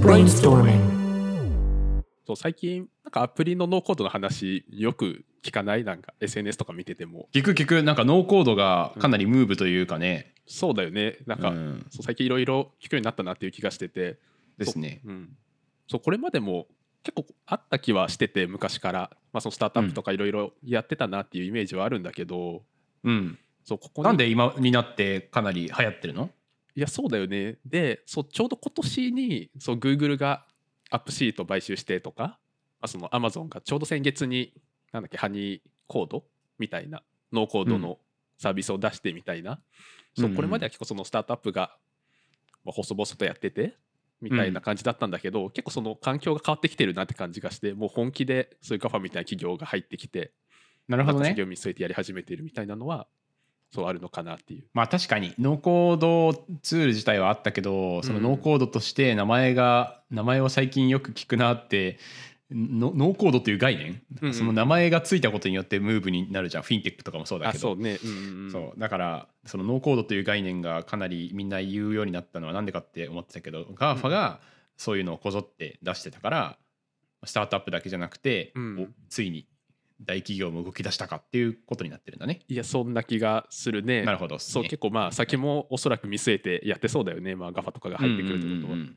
[0.00, 2.02] Brainstorming.
[2.26, 5.84] そう最近なんかアプリのノーコードの話よく聞かない？
[5.84, 7.28] なんか SNS とか見てても。
[7.34, 7.82] 聞く聞く。
[7.82, 11.18] なんかノーコードがかなりムーブというかね、そうだよね。
[11.26, 11.86] なんか、うん。
[11.90, 14.18] そう最近いろいろ聞くようになったなっていう気がしてて。
[14.56, 15.02] ですね。
[15.04, 15.28] そう,、うん、
[15.86, 16.66] そうこれまでも
[17.02, 22.62] 結構あった気はしてて昔から、まあ、そのスタートアップとかいろいろやってたなっていうイメージはあるんだけど、
[23.04, 23.38] うん。
[23.64, 26.30] そうここになんで今になってかなり流行ってるの？
[26.76, 27.58] いやそうだよね。
[27.64, 30.46] でそうちょうど今年にそう Google が
[30.90, 32.38] アップシート買収してとか、ま
[32.82, 34.52] あ、その Amazon がちょうど先月に
[34.92, 36.24] なんだっけハニーコード
[36.58, 37.98] みたいなノーコードの
[38.38, 39.60] サービスを出してみたいな、
[40.16, 41.76] そううんこれまでは結構そのスタートアップが、
[42.64, 43.76] まあ、細々とやってて
[44.20, 50.32] みたいな感じだったんだけど、結構その環境が変わってきてるなって感じがしてもう本気でそういうガファみたいな企業が入ってきて
[50.88, 51.30] なるほどね。
[51.30, 53.06] 事業を見据えてやり始めているみたいなのは
[53.72, 54.64] そうあるのかなっていう。
[54.74, 61.98] まあ確かにノーコードツール自体はあったけどそのノーコードとして名前が、名前を最近よく聞くなって
[62.52, 64.34] ノノーコードという概念、うんうん。
[64.34, 66.62] その名前がついたことによってムーブになるじゃん。
[66.64, 67.68] フィンテックとかもそうだけど。
[67.70, 68.80] あそうね、うんうんうん、そう。
[68.80, 74.40] だからそのノーコードという概念がかなりみんな言うようになったのはなんでかって思ってたけど GAFA が
[74.76, 76.58] そういうのをこぞって出してたから
[77.24, 78.82] スタートアップだけじゃなくて、うん。
[78.82, 79.46] おついに
[80.02, 82.40] 大企業も動き出したかっていうことになってるんだね。
[82.48, 84.02] いやそんな気がするね。
[84.02, 88.72] なるほどね、そう結構まあ先もおそらく見据えてやってそうだよね、まあ、ガファとかが入ってくるってことは。
[88.74, 88.96] うんうんうん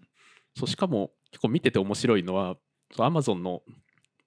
[0.55, 2.57] そうしかも結構見てて面白いのは
[2.95, 3.63] そう Amazon の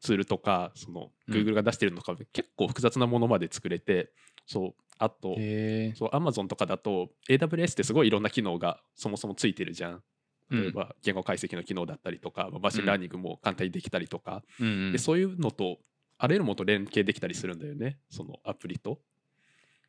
[0.01, 4.13] ツールとかそのうん Google が出してるのとか、結構複雑なものまで作れて
[4.47, 5.35] そうあと
[5.95, 10.03] そう Amazon とかだと AWS ってすごいいろんな機能がそもそもついてるじゃん。
[10.49, 15.79] 例えば言語解析の機能だったりとか、まあ machine learning も簡単にできたりとか、うんうんでそういうのと
[16.19, 17.99] あらゆるものと連携できたりするんだよね。
[18.11, 18.99] そのアプリと。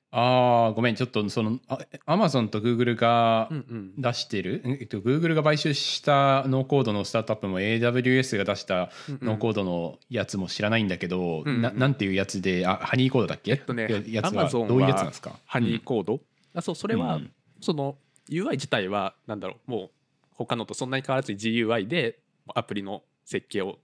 [0.09, 4.01] ああごめんちょっとそのあ Amazon と Google がうんうん。
[4.01, 8.89] 出してる、えっと、Google が買収したノーコードのスタートアップも AWS が出した
[9.21, 11.61] ノーコードのやつも知らないんだけど、うんうん。
[11.61, 15.37] ななんていうやつであハニーコードだっけ、えっとねややつはどういうやつなんですか？
[15.45, 16.21] ハニーコード、
[16.53, 17.97] あそうそれは、うんその
[18.29, 19.89] UI 自体はなんだろうもう
[20.31, 22.19] 他のとそんなに変わらずに GUI で
[22.53, 23.79] アプリの設計を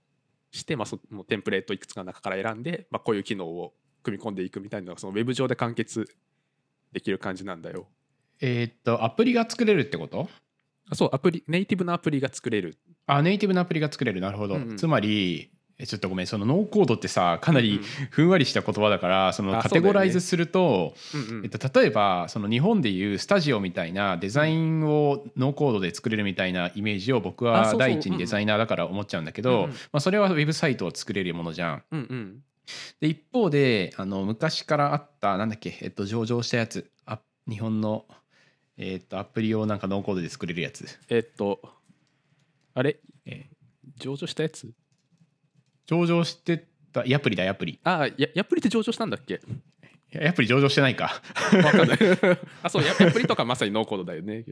[0.56, 6.06] して、まあ、そのテンプレートいくつかの中から選んで、まあ、こういう機能を組み込んでいくみたいなのがそのウェブ上で完結
[6.92, 7.88] できる感じなんだよ。
[8.40, 10.28] えーっとアプリが作れるってこと？
[10.90, 12.76] あそうアプリネイティブなアプリが作れる。
[13.06, 16.26] あネイティブなアプリが作れるなるほど、うんうんつまりえちょっとごめん。
[16.26, 17.84] そのノーコードってさかなりうんうん。
[18.10, 21.44] ふんわりした言葉だからそのあカテゴライズすると、うんうん。
[21.44, 29.70] えっと、例えばその日本でいうスタジオみたいなデザインをノーコードで作れるみたいなイメージを僕は第一にデザイナーだから思っちゃうんだけど、うんうん。
[29.70, 31.82] まあ、それはウェブサイトを作れるものじゃん。
[31.90, 32.42] うんうん。
[33.00, 38.06] で一方であの昔からあったなんだっけ、えっと、上場したやつあ日本の、
[38.78, 40.86] えっと、アプリをなんかノーコードで作れるやつ。
[41.10, 41.60] えっと
[42.74, 42.96] あれ？
[43.26, 43.46] え。
[43.98, 44.70] 上場したやつ？
[45.86, 47.80] 上場してたヤプリだヤプリ。
[47.84, 49.40] あややっぷりって上場したんだっけ？
[50.12, 51.20] ヤプリ上場してないか。
[51.64, 51.98] わかんない
[52.62, 54.44] あそうややっぷりとかまさにノーコードだよね。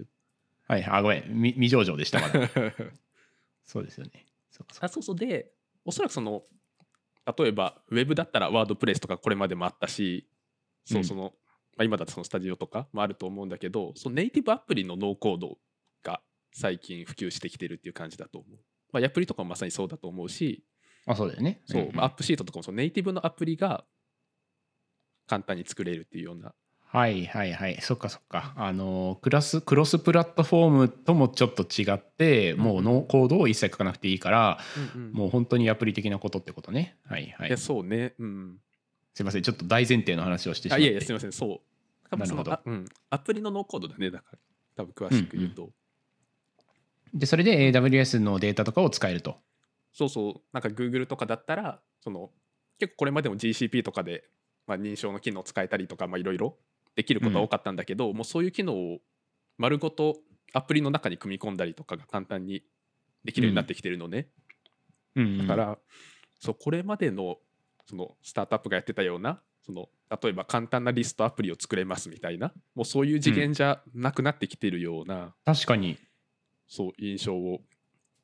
[0.67, 2.49] はい、あごめん未未上場でしたまだ。
[3.65, 4.27] そうですよね。
[4.51, 5.53] そうかそうかあそうそうで
[5.85, 6.45] おそらくその
[7.39, 10.27] 例えばウェブだったらワードプレスとかこれまでもあったし
[10.85, 11.35] そううんその、
[11.77, 15.59] まあ、今だとそのスタジオとかもあると思うんだけどそのネイティブアプリのノーコード
[16.03, 16.21] が
[16.53, 18.59] 最近普及してきてるっていう感じだと思う。
[18.93, 20.65] まあ、アプリとかもまさにそうだと思うし
[21.07, 21.61] あそうだよね。
[21.67, 21.93] そう、んん。
[21.95, 23.85] まあアップシートとかもそのネイティブのアプリが
[25.27, 26.55] 簡単に作れるっていうような。
[26.85, 27.79] はいはいはい。
[27.81, 28.53] そっかそっか。
[28.57, 34.59] あのクラスクロスプラットフォームともちょっと違って、もうノーコードを一切書かなくていいから、
[35.13, 36.97] もう本当にアプリ的なことってことね。
[37.07, 37.49] はいはい。
[37.49, 38.15] いやそうね。
[38.19, 38.59] うん。
[39.15, 39.43] すいません。
[39.43, 40.85] ちょっと大前提の話をしてしまって。
[40.85, 41.33] あいやいやすみません。
[41.33, 41.61] そう。
[42.17, 44.39] なるあうん、アプリのノーコードだねだから。
[44.77, 45.71] 多分詳しく言うと、
[47.15, 49.37] でそれで AWS のデータとかを使えると
[49.93, 52.31] そうそうなんか Google とかだったらその
[52.79, 54.25] 結構これまでも GCP とかで、
[54.67, 56.57] まあ、認証の機能使えたりとかまあいろいろ
[56.97, 58.99] できることは多かったんだけど、もうそういう機能を
[59.57, 60.17] 丸ごと
[60.53, 62.63] アプリの中に組み込んだりとかが簡単に
[63.25, 64.29] できるようになってきてるのね、
[65.17, 65.39] うん。
[65.39, 65.79] だから、
[66.39, 67.39] そうこれまでの
[67.87, 69.89] そのスタートアップがやってたようなその
[70.23, 75.99] 例えば簡単なリストアプリを作れますみたいなもうそういう次元じゃなくなってきてるような、確かに。
[76.69, 77.61] そう印象を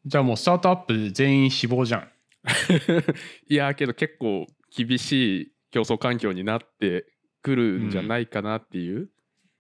[0.08, 2.08] じゃあもうスタートアップ全員死亡じゃん。
[3.46, 7.04] いやーけど結構厳しい競争環境になって
[7.42, 9.10] くるんじゃないかなっていう、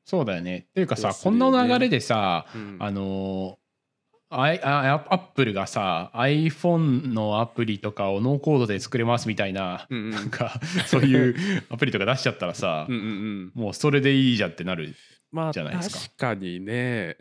[0.06, 0.68] そうだよね。
[0.70, 1.14] っていうかさね。
[1.22, 2.76] こんな流れでさうん。
[2.80, 3.58] あの
[4.30, 10.10] アイあアップルがさ iPhone のアプリとかをノーコードで作れますみたいな、うんうん。
[10.12, 11.36] なんかそういう
[11.68, 13.52] アプリとか出しちゃったらさ、うんうんうん。
[13.54, 14.94] もうそれでいいじゃんってなる
[15.30, 15.98] まあじゃないですか。
[15.98, 17.18] 確かにね。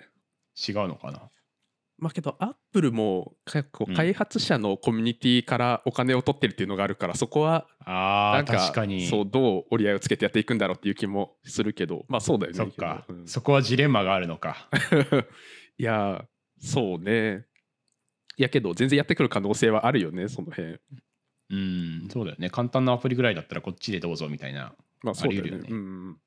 [0.55, 1.29] 違うのかな？
[1.97, 3.33] まあけどアップルも
[3.95, 9.07] 開発者のコミュニティからお金を取ってるっていうのがあるからそこはなんか確かに。
[9.07, 12.57] そうどう折り合いをつけてやっていくんだろうっていう気もするけどまあそうだよね。
[12.57, 13.27] そっか、うん。
[13.27, 14.69] そこはジレンマがあるのか。
[15.79, 16.25] いや
[16.59, 17.45] そうね。
[18.37, 20.77] いやけど全然やってくる可能性はあるよねその辺。
[21.49, 22.49] うんそうだよね。
[22.51, 24.75] 簡単なアプリぐらいだったらこっちでどうぞみたいな。
[25.01, 25.51] まあそうだよね。
[25.57, 25.67] ね。
[25.69, 26.17] うん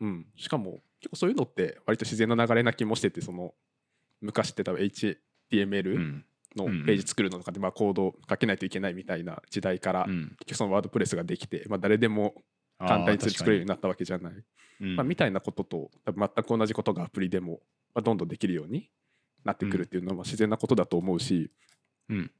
[0.00, 3.54] うん、しかも結構そういうのって割と自然な流れな気もしててその
[4.20, 6.24] 昔って多分う HTML ん。
[6.56, 10.28] のページ作るのとかでまあコードを書けないといけないみたいな時代からうん。
[10.38, 12.34] 結局そのワードプレスができて、まあ、誰でも
[12.78, 14.32] 簡単に作れるようになったわけじゃない、
[14.80, 17.60] うんまあ、みたいなことと多分全く同じことがアプリでも、
[17.94, 18.88] まあ、どんどんできるように
[19.44, 21.50] なってくるっていうのはまあ自然なことだと思うし、
[22.08, 22.30] うん。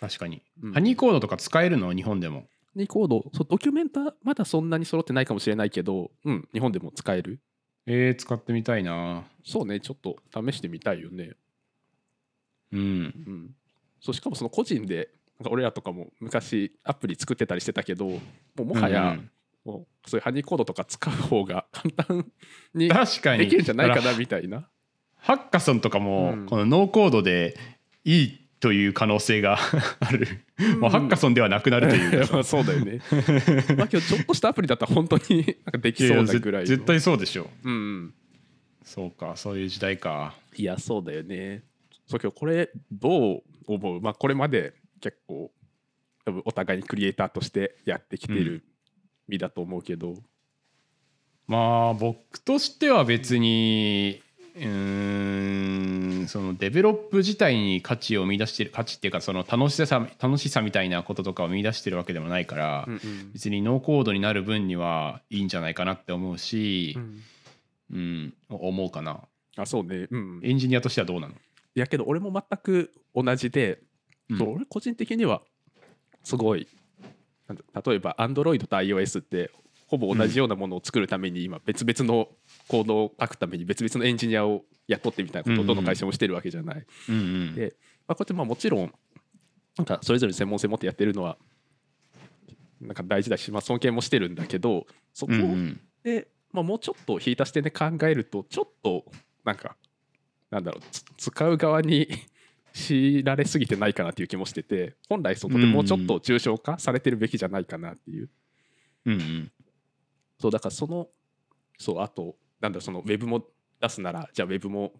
[0.00, 0.72] 確かに、うん。
[0.72, 2.46] ハニーコードとか使えるの日本でも？
[2.74, 7.40] にコードそうドキュメンタまだそんなに揃ってないかもしれないけど、うん、日本でも使える
[7.86, 9.24] えー、使ってみたいな。
[9.44, 11.32] そうねちょっと試してみたいよね。
[12.72, 12.80] うん。
[12.80, 12.82] う
[13.30, 13.50] ん。
[14.00, 18.20] そうしかもその個人でなんか俺らとかも昔アプリ作ってたりしてたけども
[18.58, 19.30] うもはや、うん。
[19.64, 22.26] もうそういうハニーコードとか使う方が簡単
[22.74, 24.68] にできるんじゃないかなみたいな。
[25.16, 26.46] ハッカソンとかも、うん。
[26.46, 27.56] このノーコードで
[28.04, 29.58] いいという可能性が
[30.00, 30.26] ある、
[30.80, 33.00] もうハッカソンではなくなるというか まあそうだよね。
[33.76, 37.76] まあ今日ちょっとしたアプリだったら本当に なんかできそうなぐらい絶対そうでしょうんう
[38.06, 38.14] ん。
[38.82, 41.64] そうかそういう時代かいやそうだよね。
[42.06, 44.00] そう今日これどう思う？
[44.00, 45.52] まあこれまで結構
[46.24, 48.64] 多分お互いにクリエイターとしてやってきてる
[49.28, 50.14] 身だと思うけど。
[51.46, 54.20] まあ僕としては別に
[54.56, 63.32] うーんそのデベロップ自体に価値を見出してる価値っていうかその楽しさ楽しさみたいなこととかを見出してるわけでもないから、うんうん。
[63.32, 67.22] 別にノーコードになる分にはいいんじゃないかなって思うしう、ん。
[67.92, 69.20] うん思うかな。
[69.56, 70.08] あそうね。
[70.10, 70.40] うん。
[70.42, 71.34] いエンジニアとしてはどうなの、
[71.74, 73.80] やけど俺も全く同じで、
[74.30, 74.42] うん。
[74.42, 75.42] 俺個人的には
[76.24, 76.66] すごい
[77.48, 79.50] 例えば Android と iOS って
[79.86, 82.28] ほぼ同じようなものを作るために今別々の
[82.68, 86.86] コードを書くために別々のエンジニアを雇ってみたいなことをどの会社もしてるわけじゃない。
[87.54, 87.74] で
[88.08, 88.92] まあ、こうやってまあもちろん
[89.76, 91.36] なんかそれぞれ専門性持ってやってるのは
[92.80, 95.32] なんか大事だし、まあ、尊敬もしてるんだけどそこ
[96.02, 99.04] で、まあ、もうちょっと引いた視点で考えるとちょっと
[99.44, 99.76] なんか
[100.50, 102.08] なんだろうつ使う側に
[102.72, 108.28] 強いられすぎてないかなっていう気もしてて本来そこでもうちょっと抽象化されてるべきじゃないかなっていう、
[109.06, 109.52] うんうん
[110.38, 111.08] そうだからその
[111.78, 113.44] そうあとなんだそのウェブも
[113.80, 114.92] 出すならじゃあウェブも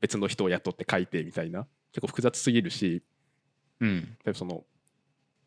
[0.00, 1.66] 別の人を雇って書いてみたいな。
[1.92, 3.02] 結構複雑すぎるし。
[3.80, 4.00] うん。
[4.00, 4.64] 例えばその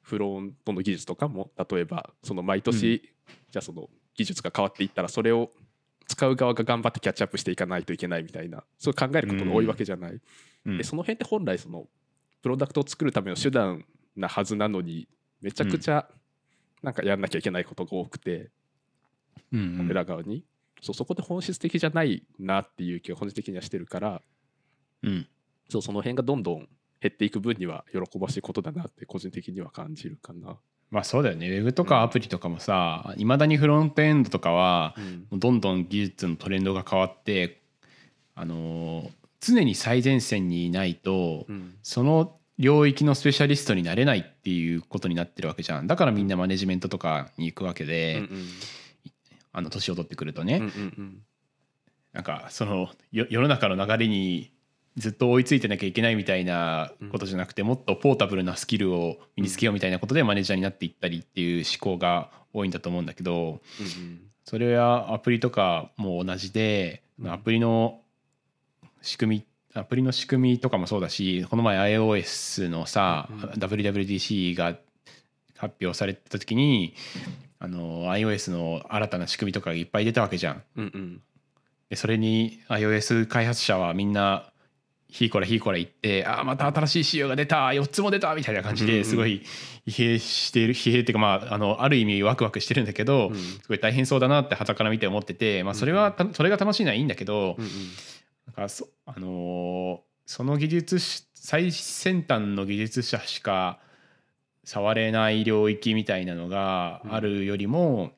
[0.02, 3.02] フロントの技術とかも例えばその毎年、
[3.50, 5.52] じゃあその技術が変わっていったらそれを
[6.08, 8.64] 使う側が頑張ってキャッチアップしていかないといけないみたいな。
[8.78, 10.22] そう考えることが多いわけじゃない、
[10.66, 10.78] うん。
[10.78, 11.88] でその辺って本来その
[12.42, 13.84] プロダクトを作るための手段
[14.16, 15.08] なはずなのに
[15.42, 16.08] めちゃくちゃ
[16.84, 18.52] なんかやんなきゃいけないことが多くて、
[19.54, 19.88] うんうん。
[19.90, 20.44] 裏側に。
[20.82, 24.22] そうそこで本質的じゃないなっていう気が本質的にはしてるから。
[25.04, 25.28] うん。
[25.70, 26.68] そうその辺がどんどん
[27.02, 30.58] 減っていく分には喜ばしいことだなって個人的には感じるかな。
[30.92, 31.50] まあそうだよね。
[31.50, 34.96] ウェブとかアプリとかもさいまだにフロントエンドとかは
[35.32, 35.40] うん。
[35.40, 37.62] どんどん技術のトレンドが変わって
[38.36, 39.10] あのー
[39.42, 41.76] 常に最前線にいないとうん。
[41.84, 45.88] その領域のスペシャリストになれないっていうことになってるわけじゃん。
[45.88, 48.46] だからみんなマネジメントとかに行くわけで、うん
[49.56, 51.18] あの年を取ってくるとね、うんうんうん。
[52.12, 54.52] なんかそのよ世の中の流れに
[54.98, 67.32] ずっと追いついてなきゃいけないみたいなことじゃなくて、もっとポータブルなスキルを身につけようみたいなことでマネージャーになっていったりっていう思考が多いんだと思うんだけどうんそれはアプリとかも同じで、うん。
[67.32, 68.02] アプリの
[69.02, 74.78] 仕組みアプリの仕組みとかもそうだしこの前 iOS のさ、うん WWDC が
[75.58, 76.94] 発表されてた時に
[77.66, 80.64] あの iOS の新たな仕組みとかがいっぱい出たわけじゃん。
[80.78, 81.22] うんうん。
[81.90, 84.52] でそれに iOS 開発者はみんな
[85.10, 89.44] ひいこらひいこら言ってあーまた新しい仕様が出た4つも出たみたいな感じですごい
[89.88, 93.36] 疲弊している疲弊っていうかまああのある意味ワクワクしてるんだけど、うん。
[93.36, 97.56] すごい大変そうだなって傍から見て思ってて、まあ、それはたそれが楽しいのはいいんだけど、
[98.46, 103.80] なんかそあのーその技術し最先端の技術者しか
[104.66, 108.12] 触れない領域みたいなのがあるよりも、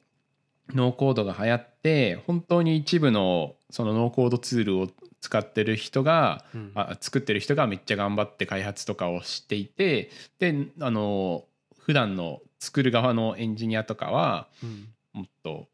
[0.73, 4.89] ノーコードが流行って本当に一部のそのノーコードツールを
[5.21, 6.71] 使ってる人が、うん。
[6.75, 11.45] あ作ってる人がめっちゃ頑張って開発とかをしていてであの
[11.79, 14.87] 普段の作る側のエンジニアとかはうん。
[15.13, 15.67] もっと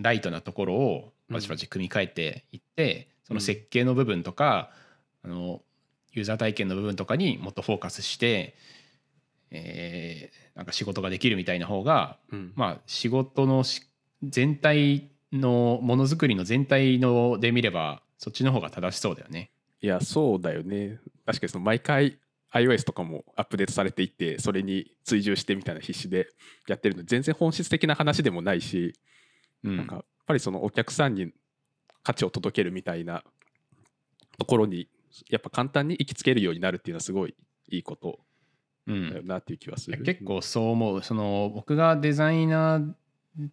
[0.00, 4.70] ライトなところをバチバチ組み替えていって、その設計の部分とか、
[5.22, 5.62] あの
[6.12, 8.56] ユーザー体験の部分とかにもっとフォーカスして、
[9.50, 12.52] えーなんか仕事ができるみたいな方がうん。
[12.54, 13.82] まあ仕事のし
[14.22, 19.50] 全体のものづくりの全体ので見ればそっちの方が正しそうだよね。
[19.80, 20.98] いやそうだよね。
[21.24, 22.18] 確かにその毎回
[22.52, 26.28] iOS とかもアップデートされていってそれに追従してみたいな必死で
[26.68, 28.92] やってるので全然本質的な話でもないし、
[29.64, 29.76] うん。
[29.76, 31.32] なんかやっぱりそのお客さんに
[32.02, 33.22] 価値を届けるみたいな
[34.38, 34.88] ところに
[35.28, 37.34] やっぱ簡単に行きつけるようになるっていうのはすごい
[37.68, 38.18] いいこと
[39.24, 40.02] なっていう気はする。
[40.02, 41.02] 結構そう思う。
[41.02, 42.92] その僕がデザイナー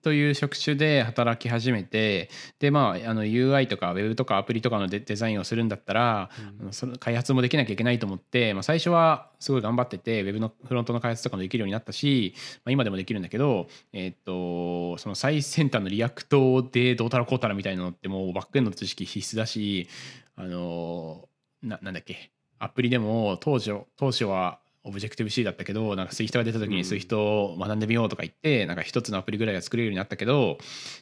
[0.02, 2.30] という職種で働き始めて
[2.60, 6.30] でまああの UI とか Web とかアプリとかのデデザインをするんだったら
[6.62, 6.74] うん。
[6.74, 12.34] その開発もできなきゃいけないと思って、まあ、最初はすごい頑張ってて Web のフロントの開発とかもできるようになったし、
[12.66, 19.88] まあ、今でもできるんだけど、えーっとその最先端の React でどうたらこうたらみたいなのってもうバックエンドの知識必須だし
[20.36, 21.30] あの
[21.62, 26.72] ななんだっけアプリでも当初当初はオブジェクティブ C だったけどなんか SWIFT が出た時うん。
[26.72, 30.58] に SWIFT を学んでみようとか言って、なんか一つのアプリぐらいが作れるようになったけど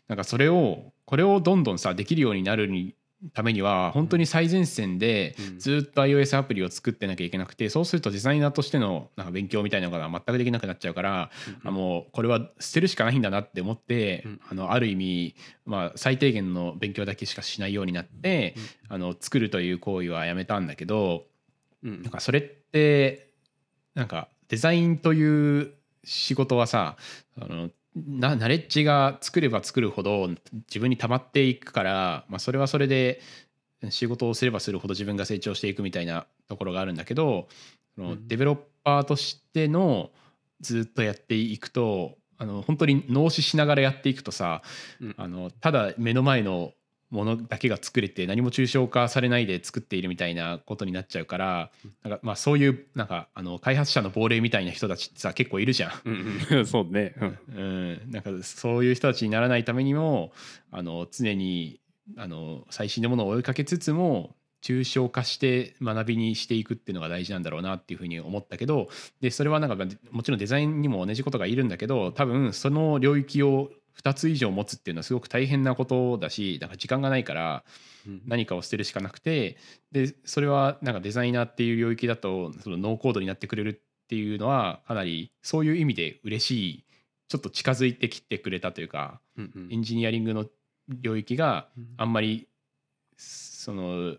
[0.08, 2.96] なんかそれをこれをどんどんさできるようになるに
[3.34, 5.60] ためには本当に最前線でうん。
[5.60, 11.32] ずっと iOS アプリを作ってなきゃいけなくてそうするとデザイナーとしてのなんか勉強みたいなのが全くできなくなっちゃうから、
[11.64, 14.42] あもうこれは捨てるしかないんだなって思って、うん。
[14.50, 18.56] あのある意味、まあ、最低限の勉強だけしかしないようになって、
[18.90, 21.24] あの作るという行為はやめたんだけど
[21.84, 22.04] うん。
[22.04, 23.30] なんかそれって
[23.96, 25.74] なんかデザインという
[26.04, 26.98] 仕事はさ
[27.40, 30.30] あのなナレッジが作れば作るほど
[30.68, 33.22] 自分に溜まっていくから、まあ、それはそれで
[33.90, 37.48] 仕事をすればするほど自分が成長していくみたいなところがあるんだけど
[37.98, 38.28] うん。
[38.28, 40.12] デベロッパーとしての
[40.60, 44.62] ずっとやっていくとあの本当に脳死しながらやっていくとさ
[45.00, 45.16] うん。
[45.18, 46.74] あのただ目の前の
[47.10, 51.72] ものだけが作れて何も抽象化されないで作っているみたいなことになっちゃうから
[52.04, 56.66] なんかまあそういうなんかあの開発者の亡霊みたいな人たちってさ結構いるじゃん。
[56.66, 57.14] そうね。
[57.20, 57.62] うんう
[58.08, 60.34] ん、なんかそういう人たちにならないためにも
[60.72, 61.80] あの常に
[62.18, 64.36] あの最新のものを追いかけつつも
[64.66, 68.90] 抽象化して学びにしていくっていうのが大事なんだろうなっていうふうに思ったけど
[69.22, 73.70] でそれはなんかもちろんデザインにも同じことがいるんだけど多分その領域を
[74.02, 77.64] 2つ以上持つっていうのはすごく大変なことだしなんか時間がないから
[78.08, 78.22] うん。
[78.26, 79.58] 何かを捨てるしかなくて
[79.92, 86.86] でそれはなんかデザイナーっていう領域だとそのノーコードになってくれるっていうのはかなりそういう意味で嬉しい
[87.28, 89.74] ちょっと近づいてきてくれたというかうんうん。
[89.74, 90.46] エンジニアリングの
[90.88, 91.88] 領域がうん。
[91.98, 92.48] あんまり
[93.18, 94.18] その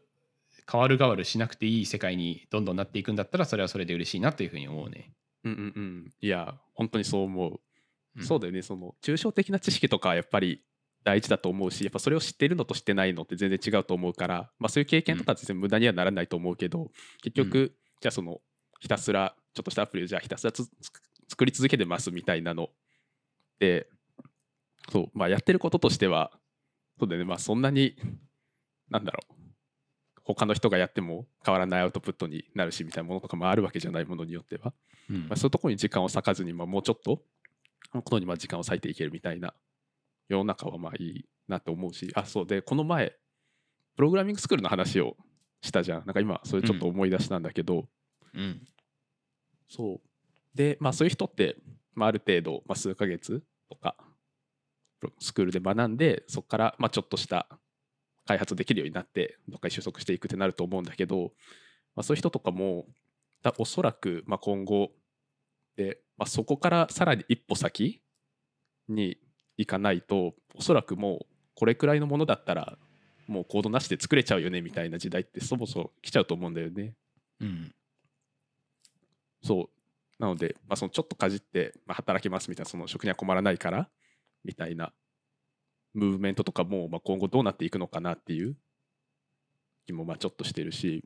[0.71, 5.13] 変わる変わるしなくていい世界にどんどんなっていくんだったらそれはそれで嬉しいなというふうに思うね。
[5.45, 6.13] うんうんうん。
[6.21, 7.61] いや本当にそう思う、
[8.17, 8.25] うん。
[8.25, 8.63] そうだよね。
[8.63, 10.63] その抽象的な知識とかはやっぱり
[11.05, 16.91] 大事だと思うしやっぱそれを知ってるのと知ってないのって全然違うと思うから、まあ、そういう経験とかは全然無駄にはならないと思うけど、
[17.23, 18.41] 結局、じゃあその
[18.81, 22.71] ひたすらちょっとしたアプリをじゃあひたすら作り続けてますみたいなの
[23.61, 23.87] で
[24.91, 26.33] そう、まあ、やってることとしては
[26.99, 27.25] そうだよね。
[27.25, 27.97] まあそんなに
[28.91, 29.35] なんだろう。
[30.25, 34.73] 他の人がやっても変わらないアウトプットになるしみたいなものとかもあるわけじゃないものによっては。
[35.09, 35.21] うん。
[35.29, 37.23] まあ、そういうところに時間を割かずに、まあ、もうちょっとこ
[37.97, 39.55] のことにまあ時間を割いていけるみたいな
[40.29, 43.17] 世の中はまあいいなって思うしあそうでこの前
[43.97, 45.17] プログラミングスクールの話を
[45.63, 46.07] したじゃん。
[46.07, 47.89] なんか今それちょっと思い出したんだけど、
[48.35, 48.61] うん。
[49.69, 50.01] そう。
[50.55, 51.57] でまあそういう人って、
[51.95, 53.97] まあ、ある程度、まあ、数ヶ月とか
[55.19, 57.49] スクールで学んでそこからまあちょっとした
[58.27, 61.33] 開発できるようになってどっかに収束していくってなると思うんだけど、
[61.95, 62.87] まあ、そういう人とかも
[63.43, 64.91] だおそらくまあ今後
[65.77, 68.01] で、まあ、そこからさらに一歩先
[68.89, 69.19] に
[69.57, 72.79] 行かないとおそらくもうこれくらいのものだったら
[73.27, 76.95] もうコードなしで作れちゃうよねみたいな時代ってそもそも来ちゃうと思うんだよね。
[77.41, 77.75] うん。
[79.43, 79.77] そう。
[80.19, 83.89] なので、まあ、そのちょっとかじって、まあ、働きますみたいなその職には困らないから
[84.45, 84.93] みたいな
[85.95, 88.57] ムーブメントとかも、まあ、今後どうなっていくのかなっていう
[89.87, 91.05] 気もまあちょっとしてるし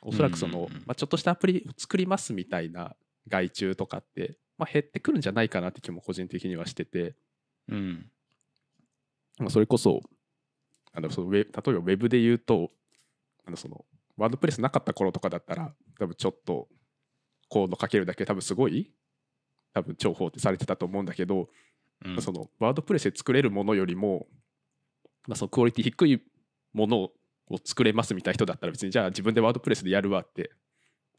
[0.00, 2.94] おそらくその、まあ、ちょっとしたアプリ作りますみたいな
[3.28, 7.14] 外注とかって、まあ、減ってくるんじゃないかなって気も個人的にはしてて、
[7.68, 8.10] うん。
[9.38, 10.00] まあ、それこそ
[10.92, 12.70] あのそのウェ例えばウェブで言うと
[13.46, 13.84] あのその
[14.16, 16.68] ワードプレスなかった頃とかだったら多分ちょっと
[17.48, 18.90] コードかけるだけで多分すごい
[19.74, 21.48] 多分重宝ってされてたと思うんだけど、
[22.04, 22.22] うん。
[22.22, 24.26] そのワードプレスで作れるものよりも、
[25.26, 26.22] まあ、そのクオリティ低い
[26.72, 27.12] ものを
[27.64, 30.50] 作れますみたいな人だったら別にじゃあ自分でワードプレスでやるわって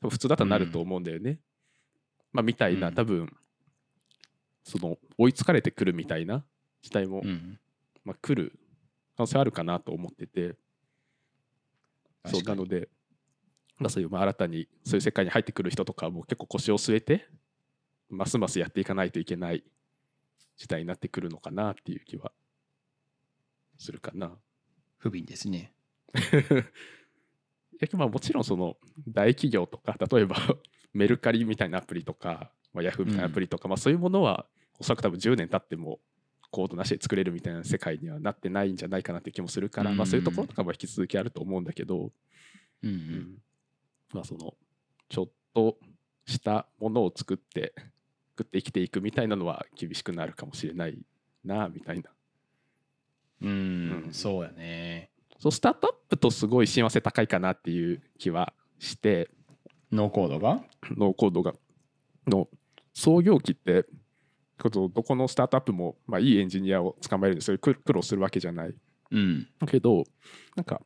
[0.01, 1.39] 普通だったらなると思うんだよね。
[2.31, 3.35] まあ、みたいなうん多分
[4.63, 6.43] その追いつかれてくるみたいな
[6.81, 7.59] 時代も、うん
[8.05, 8.59] まあ、来る
[9.17, 10.55] 可能性あるかなと思ってて
[12.25, 12.89] そうなので
[13.79, 17.27] まあ、そういうまあ新たにそういう世界に入ってくる人とかも結構腰を据えて
[18.09, 19.63] ますますやっていかないといけない
[20.57, 22.31] 時代になってくるのかなっていう気は
[23.77, 24.31] するかな。
[24.97, 25.73] 不憫ですね。
[26.13, 26.17] い
[27.79, 28.75] やまあもちろんその
[29.07, 30.35] 大企業とか例えば
[30.93, 34.45] メルカリみたいなアプリとか、まあ、ヤフーみたいなアプリとか、まあ、そういうものは
[34.79, 35.99] おそらく多分10年経っても
[36.51, 42.11] コードなしで作れるみたいな世界にはなってないんじゃないかなって気もするから、まあ、そういうところとかも引き続きあると思うんだけど、
[42.83, 42.95] うんううん。
[42.95, 43.37] ん
[44.13, 44.55] まあその
[45.07, 45.77] ちょっと
[46.25, 47.73] したものを作って
[48.31, 50.97] 作って生きていくみたいなのは厳しくなるかもしれない
[51.43, 52.09] なみたいな。
[53.41, 53.51] うん、う
[54.09, 54.13] ん。
[54.13, 55.09] そうやね。
[55.39, 59.29] そうスタートアップとすごい親和性高いかなっていう気はして
[59.91, 60.61] ノーコードが？
[60.97, 61.53] ノーコードが。
[62.27, 62.47] の
[62.93, 63.85] 創業期って
[64.61, 68.73] ことどこのスタートアップも、まあ、いいエンジニアを捕まえるんでそういう苦苦労するわけじゃない。
[69.11, 69.47] うん。
[69.59, 70.03] だけど
[70.55, 70.81] なんか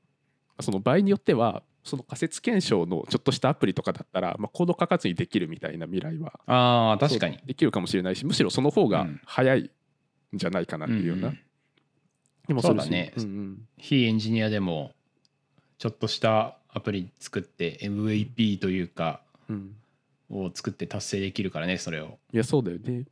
[0.62, 7.40] その場合によってはその仮説検証のちょっとしたアプリとかだったら、まあ、コード書かずにできるみたいな未来はああ、確かに。
[7.46, 9.22] できるかもしれないしむしろその方がうん。
[9.26, 9.72] 早い
[10.34, 11.40] んじゃないかなっていうような、うんうん。
[12.48, 13.14] でもそうだね。
[13.18, 13.58] うんうん。
[13.78, 14.94] 非エンジニアでも
[15.78, 19.76] ちょっとしたアプリ作って MVP というかうん。
[20.30, 22.18] を作って達成できるからねそれを。
[22.32, 23.06] いやそうだよね。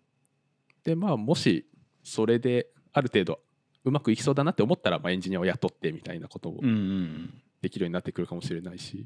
[0.84, 1.68] でまあもし
[2.04, 3.40] それである程度
[3.84, 7.42] うまくいきそうだなって思ったら、まあ、エンジニアを雇ってみたいなことをうんうん。
[7.62, 9.06] できるようになってくるかもしれないし、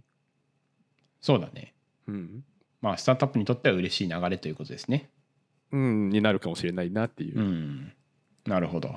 [1.20, 1.74] そうだね。
[2.08, 2.44] うん。
[2.82, 5.10] まあスタートアップにとっては嬉しい流れということですね。
[5.72, 7.94] うん、になるかもしれないなっていう、うん。
[8.46, 8.96] なるほど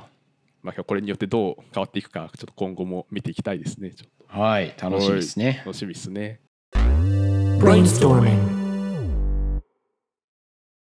[0.63, 4.41] まあ、これによってどう変わっていくかちょっと今後も見ていきたいですねちょっと。
[4.41, 5.63] はい楽しみですね。
[5.65, 6.41] 楽しみですね。
[7.59, 8.58] Brainstorming.